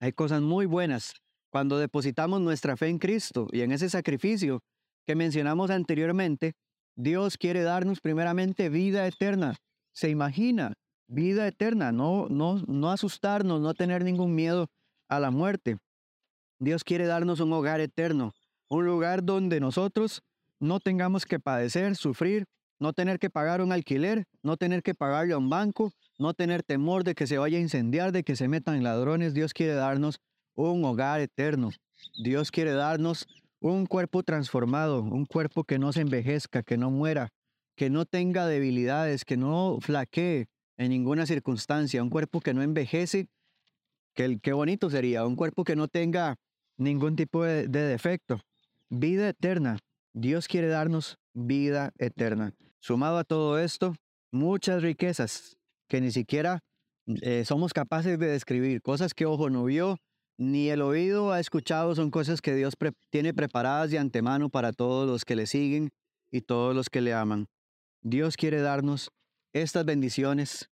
Hay 0.00 0.12
cosas 0.12 0.42
muy 0.42 0.66
buenas 0.66 1.14
cuando 1.50 1.78
depositamos 1.78 2.40
nuestra 2.40 2.76
fe 2.76 2.88
en 2.88 2.98
Cristo 2.98 3.48
y 3.52 3.62
en 3.62 3.72
ese 3.72 3.90
sacrificio 3.90 4.60
que 5.06 5.16
mencionamos 5.16 5.70
anteriormente. 5.70 6.52
Dios 7.02 7.36
quiere 7.36 7.62
darnos 7.62 8.00
primeramente 8.00 8.68
vida 8.68 9.06
eterna. 9.06 9.56
¿Se 9.92 10.08
imagina? 10.08 10.74
Vida 11.08 11.46
eterna, 11.46 11.92
no, 11.92 12.28
no, 12.28 12.62
no 12.66 12.90
asustarnos, 12.90 13.60
no 13.60 13.74
tener 13.74 14.04
ningún 14.04 14.34
miedo 14.34 14.68
a 15.08 15.18
la 15.18 15.30
muerte. 15.30 15.78
Dios 16.58 16.84
quiere 16.84 17.06
darnos 17.06 17.40
un 17.40 17.52
hogar 17.52 17.80
eterno 17.80 18.32
un 18.70 18.86
lugar 18.86 19.24
donde 19.24 19.60
nosotros 19.60 20.22
no 20.60 20.78
tengamos 20.80 21.26
que 21.26 21.40
padecer, 21.40 21.96
sufrir 21.96 22.46
no 22.78 22.94
tener 22.94 23.18
que 23.18 23.28
pagar 23.28 23.60
un 23.60 23.72
alquiler, 23.72 24.24
no 24.42 24.56
tener 24.56 24.82
que 24.82 24.94
pagarle 24.94 25.34
a 25.34 25.38
un 25.38 25.50
banco, 25.50 25.92
no 26.18 26.32
tener 26.32 26.62
temor 26.62 27.04
de 27.04 27.14
que 27.14 27.26
se 27.26 27.36
vaya 27.36 27.58
a 27.58 27.60
incendiar, 27.60 28.10
de 28.10 28.24
que 28.24 28.36
se 28.36 28.48
metan 28.48 28.82
ladrones. 28.82 29.34
Dios 29.34 29.52
quiere 29.52 29.74
darnos 29.74 30.18
un 30.54 30.82
hogar 30.86 31.20
eterno. 31.20 31.72
Dios 32.24 32.50
quiere 32.50 32.72
darnos 32.72 33.26
un 33.60 33.86
cuerpo 33.86 34.22
transformado, 34.22 35.02
un 35.02 35.26
cuerpo 35.26 35.64
que 35.64 35.78
no 35.78 35.92
se 35.92 36.00
envejezca, 36.00 36.62
que 36.62 36.76
no 36.76 36.90
muera, 36.90 37.28
que 37.76 37.90
no 37.90 38.06
tenga 38.06 38.46
debilidades, 38.46 39.24
que 39.24 39.36
no 39.36 39.78
flaquee 39.80 40.48
en 40.76 40.90
ninguna 40.90 41.26
circunstancia, 41.26 42.02
un 42.02 42.10
cuerpo 42.10 42.40
que 42.40 42.54
no 42.54 42.62
envejece, 42.62 43.28
que 44.14 44.38
qué 44.40 44.52
bonito 44.52 44.90
sería, 44.90 45.26
un 45.26 45.36
cuerpo 45.36 45.64
que 45.64 45.76
no 45.76 45.88
tenga 45.88 46.36
ningún 46.76 47.16
tipo 47.16 47.44
de 47.44 47.68
defecto. 47.68 48.40
Vida 48.88 49.28
eterna. 49.28 49.78
Dios 50.12 50.48
quiere 50.48 50.68
darnos 50.68 51.18
vida 51.34 51.92
eterna. 51.98 52.54
Sumado 52.80 53.18
a 53.18 53.24
todo 53.24 53.58
esto, 53.58 53.94
muchas 54.32 54.82
riquezas 54.82 55.58
que 55.86 56.00
ni 56.00 56.10
siquiera 56.10 56.60
eh, 57.22 57.44
somos 57.44 57.72
capaces 57.72 58.18
de 58.18 58.26
describir, 58.26 58.82
cosas 58.82 59.14
que 59.14 59.26
ojo 59.26 59.50
no 59.50 59.64
vio, 59.64 59.98
ni 60.40 60.70
el 60.70 60.80
oído 60.80 61.32
ha 61.32 61.38
escuchado, 61.38 61.94
son 61.94 62.10
cosas 62.10 62.40
que 62.40 62.54
Dios 62.54 62.72
tiene 63.10 63.34
preparadas 63.34 63.90
de 63.90 63.98
antemano 63.98 64.48
para 64.48 64.72
todos 64.72 65.06
los 65.06 65.26
que 65.26 65.36
le 65.36 65.46
siguen 65.46 65.90
y 66.32 66.40
todos 66.40 66.74
los 66.74 66.88
que 66.88 67.02
le 67.02 67.12
aman. 67.12 67.46
Dios 68.00 68.38
quiere 68.38 68.62
darnos 68.62 69.10
estas 69.52 69.84
bendiciones 69.84 70.70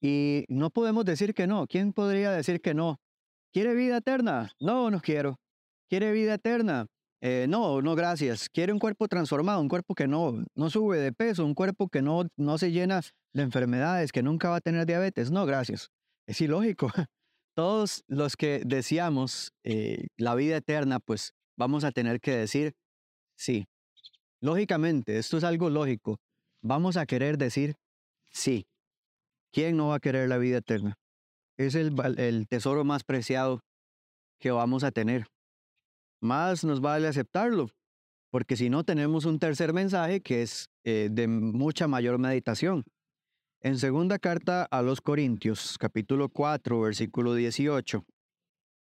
y 0.00 0.46
no 0.48 0.70
podemos 0.70 1.04
decir 1.04 1.32
que 1.32 1.46
no. 1.46 1.68
¿Quién 1.68 1.92
podría 1.92 2.32
decir 2.32 2.60
que 2.60 2.74
no? 2.74 2.98
¿Quiere 3.52 3.72
vida 3.74 3.98
eterna? 3.98 4.50
No, 4.58 4.90
no 4.90 5.00
quiero. 5.00 5.38
¿Quiere 5.88 6.10
vida 6.10 6.34
eterna? 6.34 6.86
Eh, 7.20 7.46
no, 7.48 7.80
no, 7.82 7.94
gracias. 7.94 8.48
Quiere 8.48 8.72
un 8.72 8.80
cuerpo 8.80 9.06
transformado, 9.06 9.60
un 9.60 9.68
cuerpo 9.68 9.94
que 9.94 10.08
no, 10.08 10.44
no 10.56 10.70
sube 10.70 10.98
de 10.98 11.12
peso, 11.12 11.46
un 11.46 11.54
cuerpo 11.54 11.88
que 11.88 12.02
no, 12.02 12.26
no 12.36 12.58
se 12.58 12.72
llena 12.72 13.00
de 13.32 13.42
enfermedades, 13.42 14.10
que 14.10 14.24
nunca 14.24 14.48
va 14.48 14.56
a 14.56 14.60
tener 14.60 14.86
diabetes. 14.86 15.30
No, 15.30 15.46
gracias. 15.46 15.88
Es 16.26 16.40
ilógico. 16.40 16.90
Todos 17.56 18.04
los 18.06 18.36
que 18.36 18.60
deseamos 18.66 19.54
eh, 19.64 20.08
la 20.18 20.34
vida 20.34 20.58
eterna, 20.58 21.00
pues 21.00 21.32
vamos 21.56 21.84
a 21.84 21.90
tener 21.90 22.20
que 22.20 22.36
decir 22.36 22.74
sí. 23.34 23.66
Lógicamente, 24.42 25.16
esto 25.16 25.38
es 25.38 25.44
algo 25.44 25.70
lógico. 25.70 26.18
Vamos 26.62 26.98
a 26.98 27.06
querer 27.06 27.38
decir 27.38 27.76
sí. 28.30 28.66
¿Quién 29.54 29.78
no 29.78 29.88
va 29.88 29.94
a 29.94 30.00
querer 30.00 30.28
la 30.28 30.36
vida 30.36 30.58
eterna? 30.58 30.98
Es 31.56 31.74
el, 31.74 31.94
tesoro 32.46 32.84
más 32.84 33.04
preciado 33.04 33.60
que 34.38 34.50
vamos 34.50 34.84
a 34.84 34.90
tener 34.90 35.26
más 36.20 36.64
nos 36.64 36.80
vale 36.80 37.08
aceptarlo, 37.08 37.68
porque 38.30 38.56
si 38.56 38.68
no 38.68 38.84
tenemos 38.84 39.24
un 39.24 39.38
tercer 39.38 39.72
mensaje 39.72 40.20
que 40.20 40.42
es 40.42 40.68
eh, 40.84 41.08
de 41.10 41.26
mucha 41.28 41.88
mayor 41.88 42.18
meditación. 42.18 42.84
En 43.62 43.78
segunda 43.78 44.18
carta 44.18 44.64
a 44.70 44.82
los 44.82 45.00
Corintios, 45.00 45.78
capítulo 45.78 46.28
4, 46.28 46.78
versículo 46.80 47.34
18, 47.34 48.04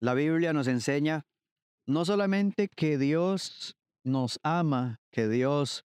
la 0.01 0.13
Biblia 0.15 0.51
nos 0.51 0.67
enseña 0.67 1.25
no 1.85 2.05
solamente 2.05 2.67
que 2.67 2.97
Dios 2.97 3.77
nos 4.03 4.39
ama, 4.41 4.99
que 5.11 5.27
Dios 5.27 5.85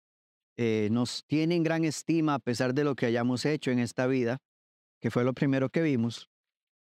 eh, 0.58 0.90
nos 0.92 1.26
tiene 1.28 1.56
en 1.56 1.64
gran 1.64 1.86
estima 1.86 2.34
a 2.34 2.40
pesar 2.40 2.74
de 2.74 2.84
lo 2.84 2.96
que 2.96 3.06
hayamos 3.06 3.46
hecho 3.46 3.70
en 3.70 3.80
esta 3.80 4.08
vida, 4.08 4.40
que 5.00 5.12
fue 5.12 5.24
lo 5.24 5.34
primero 5.34 5.70
que 5.70 5.84
vimos. 5.84 6.28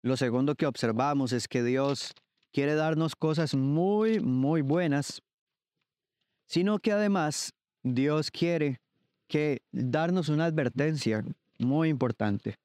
Lo 0.03 0.17
segundo 0.17 0.55
que 0.55 0.65
observamos 0.65 1.31
es 1.31 1.47
que 1.47 1.63
Dios 1.63 2.13
quiere 2.51 2.75
darnos 2.75 3.15
cosas 3.15 3.55
muy, 3.55 4.19
muy 4.19 4.61
buenas, 4.61 5.21
sino 6.47 6.79
que 6.79 6.91
además 6.91 7.53
Dios 7.81 8.29
quiere 8.29 8.81
que 9.27 9.61
darnos 9.71 10.27
una 10.27 10.45
advertencia 10.45 11.23
muy 11.61 11.89
importante. 11.89 12.57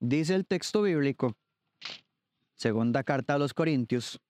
Dice 0.00 0.34
el 0.34 0.46
texto 0.46 0.82
bíblico, 0.82 1.36
segunda 2.56 3.02
carta 3.02 3.34
a 3.34 3.38
los 3.38 3.54
Corintios 3.54 4.20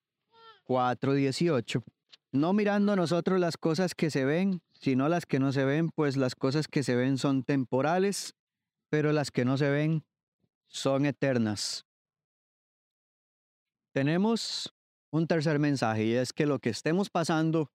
4:18, 0.64 1.82
no 2.32 2.52
mirando 2.52 2.96
nosotros 2.96 3.38
las 3.38 3.56
cosas 3.56 3.94
que 3.94 4.10
se 4.10 4.24
ven, 4.24 4.62
sino 4.72 5.08
las 5.08 5.26
que 5.26 5.38
no 5.38 5.52
se 5.52 5.64
ven, 5.64 5.90
pues 5.90 6.16
las 6.16 6.34
cosas 6.34 6.68
que 6.68 6.82
se 6.82 6.96
ven 6.96 7.18
son 7.18 7.44
temporales, 7.44 8.34
pero 8.88 9.12
las 9.12 9.30
que 9.30 9.44
no 9.44 9.56
se 9.56 9.70
ven 9.70 10.04
son 10.66 11.06
eternas. 11.06 11.86
Tenemos 13.92 14.74
un 15.12 15.28
tercer 15.28 15.60
mensaje 15.60 16.04
y 16.04 16.14
es 16.14 16.32
que 16.32 16.46
lo 16.46 16.58
que 16.58 16.70
estemos 16.70 17.10
pasando 17.10 17.70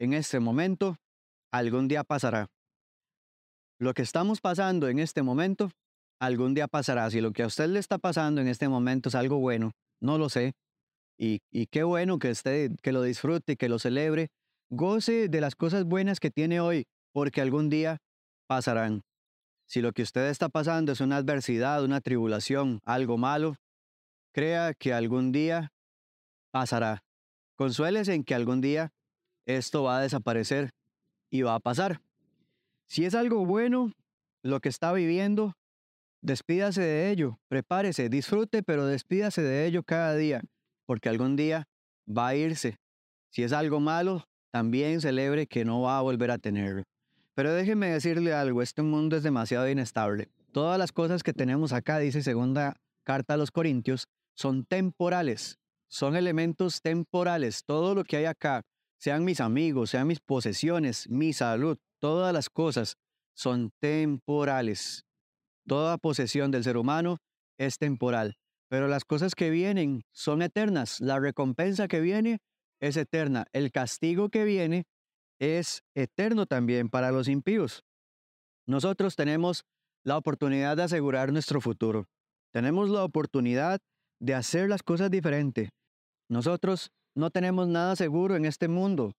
en 0.00 0.14
este 0.14 0.40
momento, 0.40 0.96
algún 1.52 1.86
día 1.86 2.02
pasará. 2.02 2.50
Lo 3.82 3.94
que 3.94 4.02
estamos 4.02 4.40
pasando 4.40 4.86
en 4.86 5.00
este 5.00 5.22
momento, 5.22 5.72
algún 6.20 6.54
día 6.54 6.68
pasará. 6.68 7.10
Si 7.10 7.20
lo 7.20 7.32
que 7.32 7.42
a 7.42 7.48
usted 7.48 7.66
le 7.66 7.80
está 7.80 7.98
pasando 7.98 8.40
en 8.40 8.46
este 8.46 8.68
momento 8.68 9.08
es 9.08 9.16
algo 9.16 9.40
bueno, 9.40 9.72
no 10.00 10.18
lo 10.18 10.28
sé. 10.28 10.52
Y, 11.18 11.40
y 11.50 11.66
qué 11.66 11.82
bueno 11.82 12.20
que, 12.20 12.30
esté, 12.30 12.70
que 12.80 12.92
lo 12.92 13.02
disfrute, 13.02 13.56
que 13.56 13.68
lo 13.68 13.80
celebre. 13.80 14.28
Goce 14.70 15.28
de 15.28 15.40
las 15.40 15.56
cosas 15.56 15.82
buenas 15.82 16.20
que 16.20 16.30
tiene 16.30 16.60
hoy, 16.60 16.84
porque 17.12 17.40
algún 17.40 17.70
día 17.70 17.98
pasarán. 18.46 19.02
Si 19.66 19.80
lo 19.80 19.90
que 19.90 20.02
usted 20.02 20.28
está 20.28 20.48
pasando 20.48 20.92
es 20.92 21.00
una 21.00 21.16
adversidad, 21.16 21.82
una 21.82 22.00
tribulación, 22.00 22.78
algo 22.84 23.18
malo, 23.18 23.56
crea 24.32 24.74
que 24.74 24.92
algún 24.92 25.32
día 25.32 25.72
pasará. 26.52 27.02
Consuélese 27.56 28.14
en 28.14 28.22
que 28.22 28.36
algún 28.36 28.60
día 28.60 28.92
esto 29.44 29.82
va 29.82 29.98
a 29.98 30.02
desaparecer 30.02 30.70
y 31.32 31.42
va 31.42 31.56
a 31.56 31.58
pasar. 31.58 32.00
Si 32.92 33.06
es 33.06 33.14
algo 33.14 33.46
bueno 33.46 33.90
lo 34.42 34.60
que 34.60 34.68
está 34.68 34.92
viviendo, 34.92 35.54
despídase 36.20 36.82
de 36.82 37.10
ello, 37.10 37.38
prepárese, 37.48 38.10
disfrute, 38.10 38.62
pero 38.62 38.84
despídase 38.84 39.40
de 39.40 39.64
ello 39.64 39.82
cada 39.82 40.14
día, 40.14 40.42
porque 40.84 41.08
algún 41.08 41.34
día 41.34 41.66
va 42.06 42.28
a 42.28 42.36
irse. 42.36 42.76
Si 43.30 43.44
es 43.44 43.54
algo 43.54 43.80
malo, 43.80 44.26
también 44.50 45.00
celebre 45.00 45.46
que 45.46 45.64
no 45.64 45.80
va 45.80 45.96
a 45.96 46.02
volver 46.02 46.30
a 46.30 46.36
tenerlo. 46.36 46.82
Pero 47.32 47.54
déjeme 47.54 47.88
decirle 47.88 48.34
algo, 48.34 48.60
este 48.60 48.82
mundo 48.82 49.16
es 49.16 49.22
demasiado 49.22 49.66
inestable. 49.70 50.28
Todas 50.52 50.78
las 50.78 50.92
cosas 50.92 51.22
que 51.22 51.32
tenemos 51.32 51.72
acá, 51.72 51.98
dice 51.98 52.22
segunda 52.22 52.76
carta 53.04 53.32
a 53.32 53.38
los 53.38 53.50
Corintios, 53.50 54.06
son 54.34 54.66
temporales, 54.66 55.56
son 55.88 56.14
elementos 56.14 56.82
temporales. 56.82 57.64
Todo 57.64 57.94
lo 57.94 58.04
que 58.04 58.18
hay 58.18 58.26
acá, 58.26 58.60
sean 58.98 59.24
mis 59.24 59.40
amigos, 59.40 59.88
sean 59.88 60.08
mis 60.08 60.20
posesiones, 60.20 61.08
mi 61.08 61.32
salud, 61.32 61.78
todas 62.02 62.34
las 62.34 62.50
cosas 62.50 62.96
son 63.32 63.70
temporales. 63.80 65.06
Toda 65.68 65.98
posesión 65.98 66.50
del 66.50 66.64
ser 66.64 66.76
humano 66.76 67.18
es 67.58 67.78
temporal, 67.78 68.34
pero 68.68 68.88
las 68.88 69.04
cosas 69.04 69.36
que 69.36 69.50
vienen 69.50 70.02
son 70.12 70.42
eternas. 70.42 71.00
La 71.00 71.20
recompensa 71.20 71.86
que 71.86 72.00
viene 72.00 72.40
es 72.80 72.96
eterna. 72.96 73.46
El 73.52 73.70
castigo 73.70 74.30
que 74.30 74.42
viene 74.42 74.84
es 75.38 75.84
eterno 75.94 76.46
también 76.46 76.88
para 76.88 77.12
los 77.12 77.28
impíos. 77.28 77.84
Nosotros 78.66 79.14
tenemos 79.14 79.64
la 80.04 80.16
oportunidad 80.16 80.76
de 80.76 80.82
asegurar 80.82 81.32
nuestro 81.32 81.60
futuro. 81.60 82.08
Tenemos 82.52 82.90
la 82.90 83.04
oportunidad 83.04 83.78
de 84.20 84.34
hacer 84.34 84.68
las 84.68 84.82
cosas 84.82 85.08
diferente. 85.08 85.70
Nosotros 86.28 86.90
no 87.14 87.30
tenemos 87.30 87.68
nada 87.68 87.94
seguro 87.94 88.34
en 88.34 88.44
este 88.44 88.66
mundo. 88.66 89.12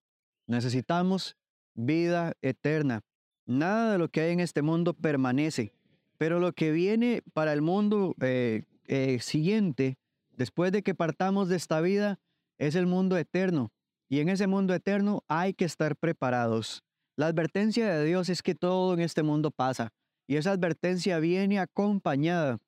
Necesitamos 0.46 1.34
vida 1.74 2.34
eterna. 2.42 3.02
Nada 3.46 3.92
de 3.92 3.98
lo 3.98 4.08
que 4.08 4.22
hay 4.22 4.32
en 4.32 4.40
este 4.40 4.62
mundo 4.62 4.94
permanece, 4.94 5.72
pero 6.16 6.40
lo 6.40 6.52
que 6.52 6.72
viene 6.72 7.22
para 7.34 7.52
el 7.52 7.60
mundo 7.60 8.14
eh, 8.20 8.62
eh, 8.86 9.18
siguiente, 9.20 9.98
después 10.36 10.72
de 10.72 10.82
que 10.82 10.94
partamos 10.94 11.48
de 11.48 11.56
esta 11.56 11.80
vida, 11.80 12.18
es 12.58 12.74
el 12.74 12.86
mundo 12.86 13.18
eterno. 13.18 13.72
Y 14.08 14.20
en 14.20 14.28
ese 14.28 14.46
mundo 14.46 14.74
eterno 14.74 15.24
hay 15.28 15.54
que 15.54 15.64
estar 15.64 15.96
preparados. 15.96 16.82
La 17.16 17.26
advertencia 17.26 17.92
de 17.92 18.04
Dios 18.04 18.28
es 18.28 18.42
que 18.42 18.54
todo 18.54 18.94
en 18.94 19.00
este 19.00 19.22
mundo 19.22 19.50
pasa. 19.50 19.92
Y 20.26 20.36
esa 20.36 20.52
advertencia 20.52 21.18
viene 21.18 21.58
acompañada 21.58 22.58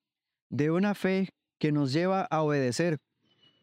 de 0.51 0.71
una 0.71 0.95
fe 0.95 1.31
que 1.59 1.73
nos 1.73 1.93
lleva 1.93 2.23
a 2.23 2.43
obedecer. 2.43 2.99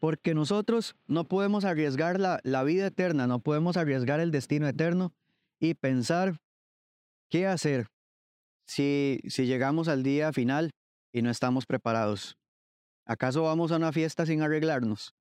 Porque 0.00 0.34
nosotros 0.34 0.96
no 1.06 1.24
podemos 1.24 1.64
arriesgar 1.64 2.20
la, 2.20 2.40
la 2.42 2.62
vida 2.64 2.86
eterna, 2.86 3.26
no 3.26 3.38
podemos 3.38 3.76
arriesgar 3.76 4.20
el 4.20 4.30
destino 4.30 4.66
eterno 4.66 5.14
y 5.64 5.74
pensar 5.74 6.36
qué 7.30 7.46
hacer 7.46 7.86
si, 8.66 9.20
si 9.28 9.46
llegamos 9.46 9.88
al 9.88 10.02
día 10.02 10.32
final 10.32 10.70
y 11.12 11.22
no 11.22 11.30
estamos 11.30 11.66
preparados. 11.66 12.36
¿Acaso 13.06 13.42
vamos 13.42 13.72
a 13.72 13.76
una 13.76 13.92
fiesta 13.92 14.26
sin 14.26 14.42
arreglarnos? 14.42 15.14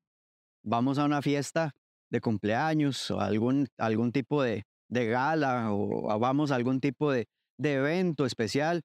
¿Vamos 0.64 0.98
a 0.98 1.06
una 1.06 1.22
fiesta 1.22 1.72
de 2.10 2.22
cumpleaños 2.22 3.12
o 3.12 3.20
algún, 3.20 3.68
algún 3.78 4.12
tipo 4.12 4.44
de, 4.44 4.64
de 4.90 5.08
gala 5.08 5.74
o 5.74 6.20
vamos 6.20 6.52
a 6.52 6.56
algún 6.56 6.80
tipo 6.80 7.12
de, 7.12 7.28
de 7.58 7.74
evento 7.76 8.26
especial 8.26 8.82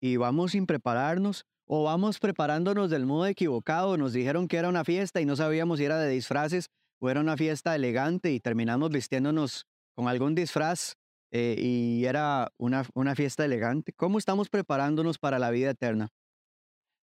y 0.00 0.16
vamos 0.16 0.52
sin 0.52 0.66
prepararnos? 0.66 1.44
o 1.68 1.84
vamos 1.84 2.18
preparándonos 2.18 2.88
del 2.88 3.04
modo 3.04 3.26
equivocado, 3.26 3.98
nos 3.98 4.14
dijeron 4.14 4.48
que 4.48 4.56
era 4.56 4.70
una 4.70 4.84
fiesta 4.84 5.20
y 5.20 5.26
no 5.26 5.36
sabíamos 5.36 5.78
si 5.78 5.84
era 5.84 5.98
de 5.98 6.08
disfraces 6.08 6.70
o 6.98 7.10
era 7.10 7.20
una 7.20 7.36
fiesta 7.36 7.74
elegante 7.76 8.32
y 8.32 8.40
terminamos 8.40 8.88
vistiéndonos 8.88 9.66
con 9.98 10.06
algún 10.06 10.36
disfraz 10.36 10.94
eh, 11.32 11.56
y 11.58 12.04
era 12.04 12.52
una, 12.56 12.84
una 12.94 13.16
fiesta 13.16 13.44
elegante. 13.44 13.92
¿Cómo 13.92 14.18
estamos 14.18 14.48
preparándonos 14.48 15.18
para 15.18 15.40
la 15.40 15.50
vida 15.50 15.70
eterna? 15.70 16.10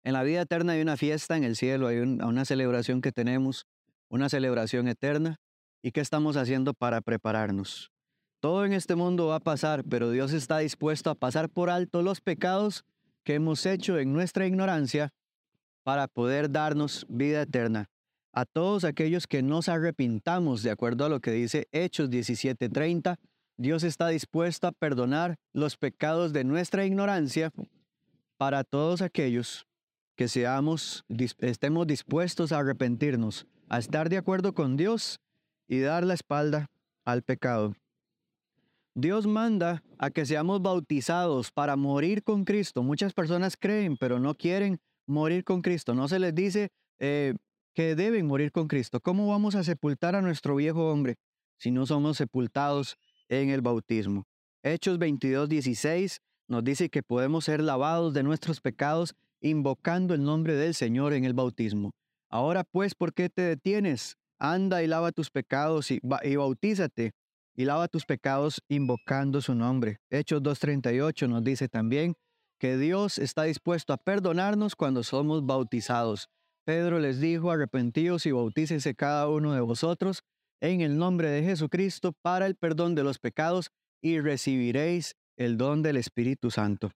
En 0.03 0.13
la 0.13 0.21
vida 0.21 0.41
eterna 0.41 0.73
hay 0.73 0.81
una 0.83 0.95
fiesta 0.95 1.35
en 1.35 1.43
el 1.43 1.55
cielo, 1.55 1.88
hay 1.88 1.97
una 1.97 2.45
celebración 2.45 3.01
que 3.01 3.12
tenemos, 3.12 3.65
una 4.09 4.29
celebración 4.29 4.88
eterna. 4.88 5.38
¿Y 5.81 5.91
qué 5.91 6.01
estamos 6.01 6.38
haciendo 6.38 6.75
para 6.75 7.01
prepararnos? 7.01 7.91
Todo 8.39 8.63
en 8.63 8.73
este 8.73 8.93
mundo 8.93 9.25
va 9.25 9.38
a 9.38 9.39
pasar, 9.39 9.83
pero 9.83 10.12
Dios 10.12 10.31
está 10.31 10.59
dispuesto 10.59 11.09
a 11.09 11.15
pasar 11.15 11.50
por 11.50 11.71
alto 11.71 12.03
los 12.03 12.21
pecados 12.21 12.85
que 13.23 13.33
hemos 13.33 13.65
hecho 13.65 13.97
en 13.97 14.13
nuestra 14.13 14.45
ignorancia 14.45 15.15
para 15.81 16.07
poder 16.07 16.51
darnos 16.51 17.07
vida 17.09 17.41
eterna. 17.41 17.89
A 18.33 18.45
todos 18.45 18.83
aquellos 18.83 19.27
que 19.27 19.43
nos 19.43 19.69
arrepintamos, 19.69 20.63
de 20.63 20.71
acuerdo 20.71 21.05
a 21.05 21.09
lo 21.09 21.19
que 21.19 21.31
dice 21.31 21.67
Hechos 21.71 22.09
17:30, 22.09 23.19
Dios 23.57 23.83
está 23.83 24.07
dispuesto 24.07 24.65
a 24.65 24.71
perdonar 24.71 25.35
los 25.53 25.77
pecados 25.77 26.33
de 26.33 26.43
nuestra 26.43 26.83
ignorancia 26.83 27.51
para 28.37 28.63
todos 28.63 29.03
aquellos 29.03 29.67
que 30.15 30.27
seamos, 30.27 31.05
estemos 31.39 31.85
dispuestos 31.85 32.51
a 32.51 32.59
arrepentirnos, 32.59 33.45
a 33.69 33.77
estar 33.77 34.09
de 34.09 34.17
acuerdo 34.17 34.53
con 34.53 34.77
Dios 34.77 35.19
y 35.67 35.79
dar 35.79 36.03
la 36.03 36.15
espalda 36.15 36.71
al 37.05 37.21
pecado. 37.21 37.75
Dios 38.95 39.27
manda 39.27 39.83
a 39.99 40.09
que 40.09 40.25
seamos 40.25 40.61
bautizados 40.61 41.51
para 41.51 41.75
morir 41.75 42.23
con 42.23 42.45
Cristo. 42.45 42.81
Muchas 42.81 43.13
personas 43.13 43.57
creen, 43.57 43.95
pero 43.97 44.19
no 44.19 44.35
quieren 44.35 44.79
morir 45.05 45.43
con 45.43 45.61
Cristo. 45.61 45.93
No 45.93 46.07
se 46.07 46.19
les 46.19 46.33
dice 46.33 46.69
eh, 46.99 47.35
que 47.74 47.96
deben 47.96 48.27
morir 48.27 48.51
con 48.51 48.68
Cristo. 48.68 49.00
¿Cómo 49.00 49.27
vamos 49.27 49.56
a 49.56 49.63
sepultar 49.63 50.15
a 50.15 50.22
nuestro 50.22 50.56
viejo 50.56 50.92
hombre 50.92 51.15
si 51.58 51.72
no 51.72 51.86
somos 51.86 52.18
sepultados 52.18 52.98
en 53.30 53.50
el 53.50 53.62
bautismo? 53.62 54.25
Hechos 54.62 54.98
22, 55.00 55.50
16 55.50 56.22
nos 56.48 56.63
dice 56.63 56.89
que 56.89 57.03
podemos 57.03 57.46
ser 57.46 57.62
lavados 57.62 58.13
de 58.13 58.24
nuestros 58.24 58.62
pecados 58.62 59.15
invocando 59.42 60.13
el 60.13 60.24
nombre 60.24 60.56
del 60.56 60.74
Señor 60.74 61.13
en 61.13 61.25
el 61.25 61.34
bautismo. 61.34 61.92
Ahora 62.30 62.63
pues, 62.63 62.96
¿por 62.96 63.13
qué 63.13 63.30
te 63.30 63.42
detienes? 63.42 64.18
Anda 64.39 64.84
y 64.84 64.88
lava 64.88 65.12
tus 65.12 65.30
pecados 65.30 65.92
y, 65.92 66.00
bautízate 66.01 67.12
y 67.56 67.65
lava 67.65 67.88
tus 67.88 68.06
pecados 68.06 68.62
invocando 68.68 69.42
su 69.42 69.56
nombre. 69.56 70.00
Hechos 70.10 70.42
2.38 70.42 71.30
nos 71.30 71.44
dice 71.44 71.70
también 71.70 72.15
que 72.60 72.77
Dios 72.77 73.20
está 73.20 73.44
dispuesto 73.44 73.94
a 73.94 73.98
perdonarnos 73.98 74.75
cuando 74.75 75.03
somos 75.03 75.46
bautizados. 75.46 76.30
Pedro 76.65 77.00
les 77.00 77.20
dijo, 77.20 77.51
arrepentíos 77.51 78.25
y 78.25 78.32
bautícense 78.32 78.96
cada 78.96 79.27
uno 79.27 79.53
de 79.53 79.62
vosotros 79.62 80.24
en 80.62 80.79
el 80.82 80.98
nombre 80.98 81.29
de 81.29 81.43
Jesucristo 81.43 82.13
para 82.22 82.46
el 82.46 82.55
perdón 82.55 82.96
de 82.96 83.03
los 83.03 83.20
pecados 83.20 83.70
y 84.01 84.20
recibiréis 84.22 85.15
el 85.38 85.58
don 85.58 85.82
del 85.82 85.98
Espíritu 85.98 86.51
Santo. 86.51 86.91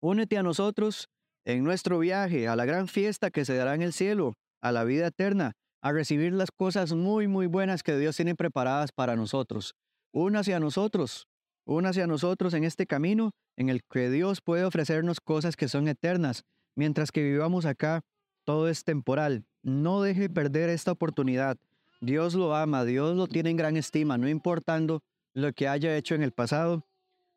Únete 0.00 0.38
a 0.38 0.42
nosotros 0.42 1.08
en 1.44 1.64
nuestro 1.64 1.98
viaje 1.98 2.46
a 2.46 2.56
la 2.56 2.64
gran 2.64 2.86
fiesta 2.86 3.30
que 3.30 3.44
se 3.44 3.56
dará 3.56 3.74
en 3.74 3.82
el 3.82 3.92
cielo, 3.92 4.34
a 4.62 4.70
la 4.70 4.84
vida 4.84 5.08
eterna, 5.08 5.52
a 5.82 5.92
recibir 5.92 6.32
las 6.32 6.50
cosas 6.50 6.92
muy, 6.92 7.26
muy 7.26 7.46
buenas 7.46 7.82
que 7.82 7.96
Dios 7.96 8.16
tiene 8.16 8.34
preparadas 8.34 8.92
para 8.92 9.16
nosotros. 9.16 9.74
Únase 10.12 10.54
a 10.54 10.60
nosotros, 10.60 11.26
únase 11.66 12.02
a 12.02 12.06
nosotros 12.06 12.54
en 12.54 12.64
este 12.64 12.86
camino 12.86 13.32
en 13.56 13.68
el 13.68 13.82
que 13.82 14.08
Dios 14.08 14.40
puede 14.40 14.64
ofrecernos 14.64 15.20
cosas 15.20 15.56
que 15.56 15.68
son 15.68 15.88
eternas, 15.88 16.44
mientras 16.76 17.10
que 17.10 17.24
vivamos 17.24 17.66
acá, 17.66 18.02
todo 18.44 18.68
es 18.68 18.84
temporal. 18.84 19.44
No 19.62 20.02
deje 20.02 20.28
perder 20.28 20.70
esta 20.70 20.92
oportunidad. 20.92 21.58
Dios 22.00 22.34
lo 22.34 22.54
ama, 22.54 22.84
Dios 22.84 23.16
lo 23.16 23.26
tiene 23.26 23.50
en 23.50 23.56
gran 23.56 23.76
estima, 23.76 24.18
no 24.18 24.28
importando 24.28 25.02
lo 25.32 25.52
que 25.52 25.68
haya 25.68 25.96
hecho 25.96 26.14
en 26.14 26.22
el 26.22 26.32
pasado, 26.32 26.86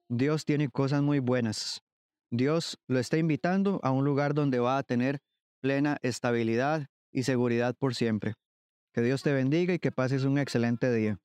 Dios 0.09 0.45
tiene 0.45 0.69
cosas 0.69 1.01
muy 1.01 1.19
buenas. 1.19 1.83
Dios 2.29 2.77
lo 2.87 2.99
está 2.99 3.17
invitando 3.17 3.79
a 3.83 3.91
un 3.91 4.05
lugar 4.05 4.33
donde 4.33 4.59
va 4.59 4.77
a 4.77 4.83
tener 4.83 5.19
plena 5.61 5.97
estabilidad 6.01 6.87
y 7.11 7.23
seguridad 7.23 7.75
por 7.75 7.95
siempre. 7.95 8.35
Que 8.93 9.01
Dios 9.01 9.23
te 9.23 9.33
bendiga 9.33 9.73
y 9.73 9.79
que 9.79 9.91
pases 9.91 10.23
un 10.23 10.37
excelente 10.37 10.93
día. 10.93 11.19